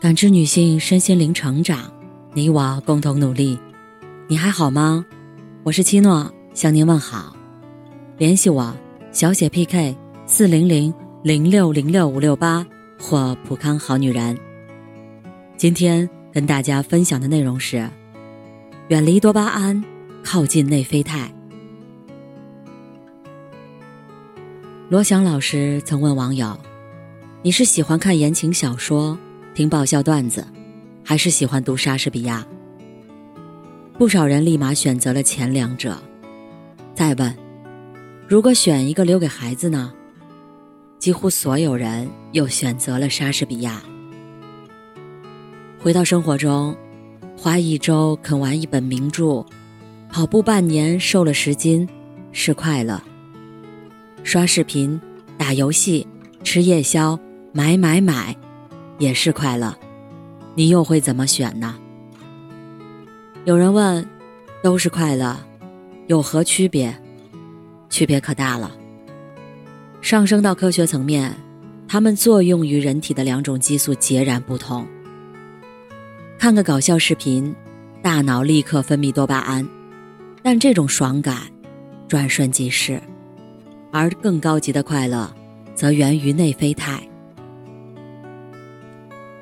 [0.00, 1.92] 感知女性身心灵成长，
[2.32, 3.58] 你我共同努力。
[4.28, 5.04] 你还好吗？
[5.62, 7.36] 我是七诺，向您问好。
[8.16, 8.74] 联系我，
[9.12, 9.94] 小写 PK
[10.24, 12.66] 四零零零六零六五六八
[12.98, 14.38] 或普康好女人。
[15.58, 17.86] 今天跟大家分享的内容是：
[18.88, 19.84] 远离多巴胺，
[20.24, 21.30] 靠近内啡肽。
[24.88, 26.58] 罗翔老师曾问网友
[27.44, 29.18] ：“你是喜欢看言情小说？”
[29.60, 30.42] 听爆笑段子，
[31.04, 32.46] 还是喜欢读莎士比亚？
[33.98, 35.98] 不少人立马选择了前两者。
[36.94, 37.36] 再问，
[38.26, 39.92] 如果选一个留给孩子呢？
[40.98, 43.82] 几乎所有人又选择了莎士比亚。
[45.78, 46.74] 回到生活中，
[47.36, 49.44] 花一周啃完一本名著，
[50.08, 51.86] 跑步半年瘦了十斤，
[52.32, 52.98] 是快乐；
[54.22, 54.98] 刷视频、
[55.36, 56.06] 打游戏、
[56.42, 57.20] 吃夜宵、
[57.52, 58.34] 买买买。
[59.00, 59.74] 也是快乐，
[60.54, 61.74] 你又会怎么选呢？
[63.46, 64.06] 有人问，
[64.62, 65.34] 都是快乐，
[66.06, 66.94] 有何区别？
[67.88, 68.70] 区别可大了。
[70.02, 71.34] 上升到科学层面，
[71.88, 74.86] 它们作用于人体的两种激素截然不同。
[76.38, 77.56] 看个搞笑视频，
[78.02, 79.66] 大脑立刻分泌多巴胺，
[80.42, 81.38] 但这种爽感
[82.06, 83.00] 转瞬即逝；
[83.90, 85.34] 而更高级的快乐，
[85.74, 87.00] 则源于内啡肽。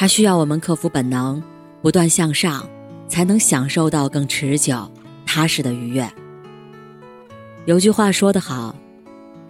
[0.00, 1.42] 它需要我们克服本能，
[1.82, 2.66] 不断向上，
[3.06, 4.90] 才能享受到更持久、
[5.26, 6.10] 踏实的愉悦。
[7.66, 8.74] 有句话说得好：“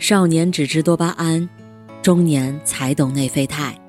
[0.00, 1.48] 少年只知多巴胺，
[2.02, 3.80] 中年才懂内啡肽。”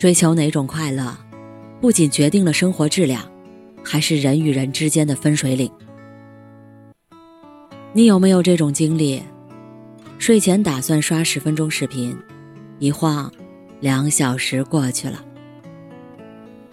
[0.00, 1.16] 追求哪种快乐，
[1.80, 3.22] 不仅决定了生活质量，
[3.84, 5.70] 还是人与人之间的分水岭。
[7.92, 9.22] 你有没有这种经历？
[10.18, 12.18] 睡前打算刷十分钟视频，
[12.80, 13.32] 一晃。
[13.80, 15.24] 两小时过去了，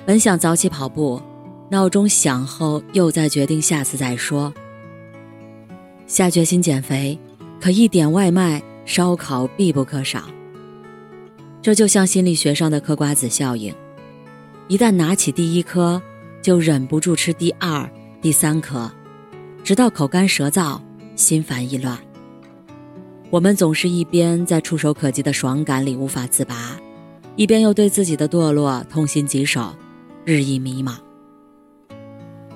[0.05, 1.21] 本想早起跑步，
[1.69, 4.53] 闹钟响后又再决定下次再说。
[6.05, 7.17] 下决心减肥，
[7.61, 10.23] 可一点外卖、烧烤必不可少。
[11.61, 13.73] 这就像心理学上的嗑瓜子效应，
[14.67, 16.01] 一旦拿起第一颗，
[16.41, 17.89] 就忍不住吃第二、
[18.21, 18.91] 第三颗，
[19.63, 20.79] 直到口干舌燥、
[21.15, 21.97] 心烦意乱。
[23.29, 26.77] 我们总是一边在触手可及的爽感里无法自拔。
[27.37, 29.75] 一边又对自己的堕落痛心疾首，
[30.25, 30.95] 日益迷茫。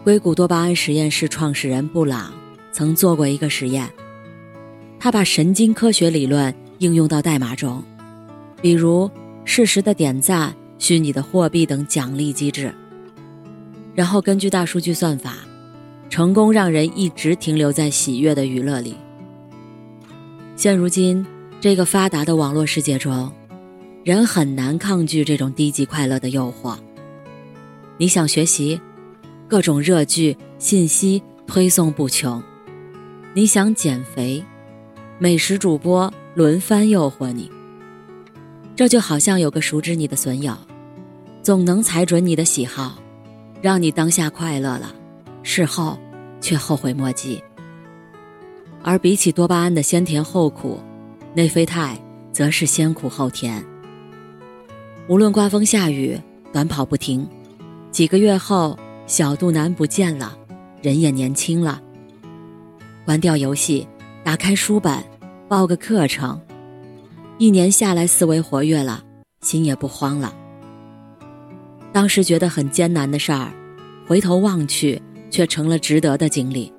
[0.03, 2.33] 硅谷多巴胺实验室创始人布朗
[2.71, 3.87] 曾做过一个实验，
[4.99, 7.83] 他把神经科学理论应用到代码中，
[8.59, 9.07] 比如
[9.45, 12.73] 适时的点赞、虚拟的货币等奖励机制，
[13.93, 15.35] 然后根据大数据算法，
[16.09, 18.95] 成功让人一直停留在喜悦的娱乐里。
[20.55, 21.23] 现如今，
[21.59, 23.31] 这个发达的网络世界中。
[24.03, 26.75] 人很难抗拒这种低级快乐的诱惑。
[27.97, 28.81] 你想学习，
[29.47, 32.41] 各种热剧、信息推送不穷；
[33.35, 34.43] 你想减肥，
[35.19, 37.51] 美食主播轮番诱惑你。
[38.75, 40.57] 这就好像有个熟知你的损友，
[41.43, 42.97] 总能踩准你的喜好，
[43.61, 44.91] 让你当下快乐了，
[45.43, 45.99] 事后
[46.39, 47.39] 却后悔莫及。
[48.81, 50.79] 而比起多巴胺的先甜后苦，
[51.35, 51.95] 内啡肽
[52.31, 53.63] 则是先苦后甜。
[55.07, 56.17] 无论刮风下雨，
[56.53, 57.27] 短跑不停，
[57.91, 60.37] 几个月后小肚腩不见了，
[60.81, 61.81] 人也年轻了。
[63.03, 63.85] 关掉游戏，
[64.23, 65.03] 打开书本，
[65.49, 66.39] 报个课程，
[67.39, 69.03] 一年下来思维活跃了，
[69.41, 70.33] 心也不慌了。
[71.91, 73.51] 当时觉得很艰难的事儿，
[74.07, 76.71] 回头望去却成了值得的经历，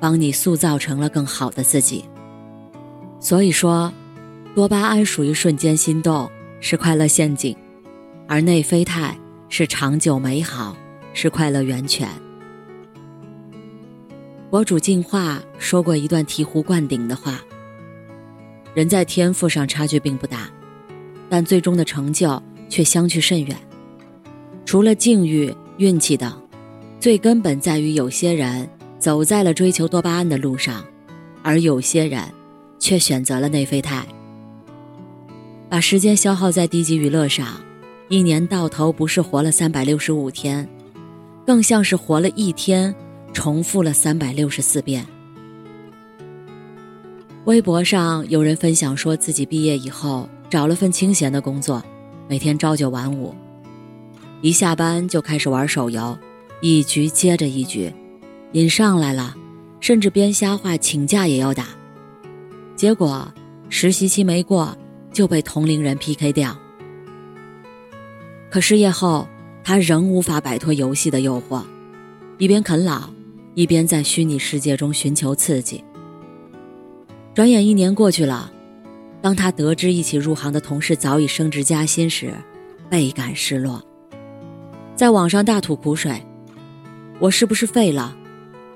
[0.00, 2.04] 帮你塑造成了更好的自己。
[3.20, 3.90] 所以说，
[4.54, 6.28] 多巴胺属于瞬间心动。
[6.66, 7.54] 是快乐陷阱，
[8.26, 9.14] 而内啡肽
[9.50, 10.74] 是长久美好，
[11.12, 12.08] 是快乐源泉。
[14.48, 17.38] 博主进化说过一段醍醐灌顶的话：
[18.72, 20.48] 人在天赋上差距并不大，
[21.28, 23.54] 但最终的成就却相去甚远。
[24.64, 26.32] 除了境遇、运气等，
[26.98, 28.66] 最根本在于有些人
[28.98, 30.82] 走在了追求多巴胺的路上，
[31.42, 32.22] 而有些人
[32.78, 34.06] 却选择了内啡肽。
[35.68, 37.60] 把时间消耗在低级娱乐上，
[38.08, 40.68] 一年到头不是活了三百六十五天，
[41.46, 42.94] 更像是活了一天，
[43.32, 45.04] 重复了三百六十四遍。
[47.44, 51.82] 微博上有人分享说自己毕业以后找了份清闲的工作，
[52.28, 53.34] 每天朝九晚五，
[54.40, 56.16] 一下班就开始玩手游，
[56.60, 57.92] 一局接着一局，
[58.52, 59.34] 瘾上来了，
[59.80, 61.66] 甚至编瞎话请假也要打，
[62.76, 63.26] 结果
[63.68, 64.76] 实习期没过。
[65.14, 66.54] 就被同龄人 PK 掉。
[68.50, 69.26] 可失业后，
[69.64, 71.62] 他仍无法摆脱游戏的诱惑，
[72.36, 73.08] 一边啃老，
[73.54, 75.82] 一边在虚拟世界中寻求刺激。
[77.32, 78.52] 转眼一年过去了，
[79.22, 82.34] 当他得知一起入行的同事早已升职加薪时，
[82.90, 83.82] 倍感失落，
[84.94, 86.22] 在网上大吐苦水
[87.18, 88.16] ：“我是不是废了？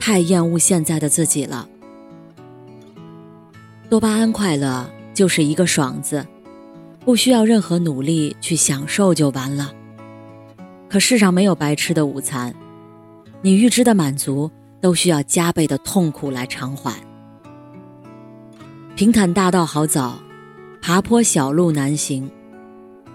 [0.00, 1.68] 太厌恶现在的自己了。”
[3.88, 6.24] 多巴胺快乐就是一个“爽”字，
[7.04, 9.74] 不需要任何努力去享受就完了。
[10.88, 12.54] 可世上没有白吃的午餐，
[13.42, 14.48] 你预知的满足
[14.80, 16.94] 都需要加倍的痛苦来偿还。
[18.94, 20.14] 平坦大道好走，
[20.80, 22.30] 爬坡小路难行，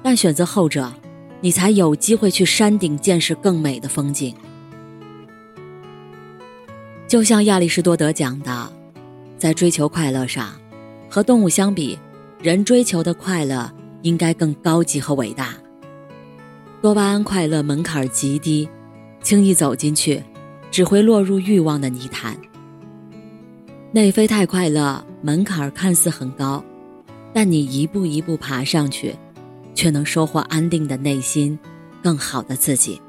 [0.03, 0.91] 但选择后者，
[1.39, 4.35] 你才有机会去山顶见识更美的风景。
[7.07, 8.73] 就像亚里士多德讲的，
[9.37, 10.51] 在追求快乐上，
[11.13, 11.95] 和动物相比，
[12.41, 13.71] 人追求的快乐
[14.01, 15.53] 应该更高级和伟大。
[16.81, 18.67] 多巴胺快乐门槛极低，
[19.21, 20.23] 轻易走进去，
[20.71, 22.35] 只会落入欲望的泥潭。
[23.91, 26.65] 内啡肽快乐门槛看似很高，
[27.31, 29.13] 但你一步一步爬上去，
[29.75, 31.59] 却能收获安定的内心，
[32.01, 32.99] 更好的自己。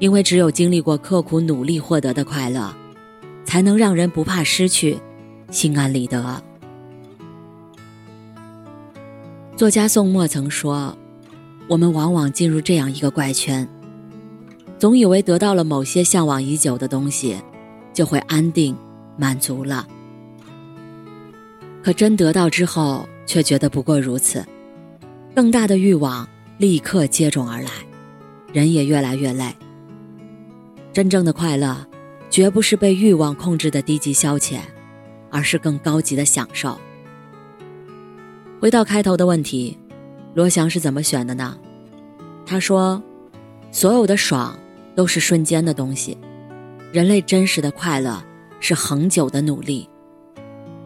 [0.00, 2.74] 因为只有经历过刻苦努力获得的快乐，
[3.44, 4.98] 才能让人不怕失去，
[5.48, 6.42] 心安理得。
[9.56, 10.96] 作家宋墨曾说
[11.68, 13.68] ：“我们往往进入这样一个怪圈，
[14.78, 17.36] 总以为得到了某些向往已久的东西，
[17.92, 18.76] 就会安定。”
[19.14, 19.86] 满足了，
[21.82, 24.42] 可真得到之后，却觉得不过如此。
[25.34, 26.26] 更大的欲望
[26.56, 27.70] 立刻接踵而来，
[28.54, 29.54] 人也越来越累。
[30.94, 31.86] 真正的快乐，
[32.30, 34.60] 绝不是被欲望控制的低级消遣，
[35.30, 36.80] 而是更高级的享受。
[38.62, 39.76] 回到开头的问题，
[40.34, 41.58] 罗翔是怎么选的呢？
[42.46, 43.02] 他说
[43.72, 44.56] ：“所有的爽
[44.94, 46.16] 都是瞬间的东西，
[46.92, 48.22] 人类真实的快乐。”
[48.60, 49.88] 是恒久的努力，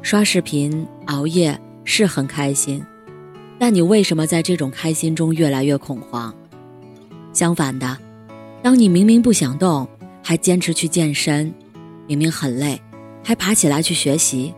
[0.00, 2.82] 刷视频、熬夜是很开心，
[3.58, 6.34] 但你为什么在这种开心中越来越恐慌？
[7.34, 7.98] 相反的，
[8.62, 9.86] 当你明明不想动，
[10.22, 11.52] 还坚持去健身；
[12.06, 12.80] 明明很累，
[13.22, 14.54] 还爬起来去学习；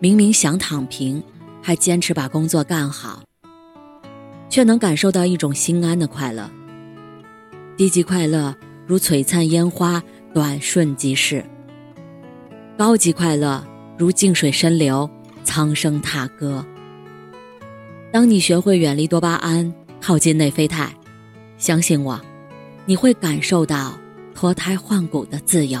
[0.00, 1.22] 明明想躺平，
[1.62, 3.22] 还坚持把工作干好，
[4.48, 6.50] 却能感受到一种心安的快乐。
[7.76, 8.54] 低级快乐
[8.86, 10.02] 如璀璨烟花，
[10.32, 11.44] 短瞬即逝。
[12.76, 13.64] 高级快乐
[13.96, 15.08] 如静水深流，
[15.44, 16.64] 苍生踏歌。
[18.12, 20.90] 当你学会远离多巴胺，靠近内啡肽，
[21.58, 22.20] 相信我，
[22.86, 23.98] 你会感受到
[24.34, 25.80] 脱胎换骨的自由。